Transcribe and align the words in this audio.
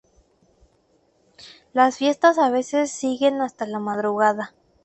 Las 1.73 1.97
fiestas 1.97 2.39
a 2.39 2.49
veces 2.49 2.89
siguen 2.89 3.39
hasta 3.39 3.67
la 3.67 3.77
madrugada. 3.77 4.55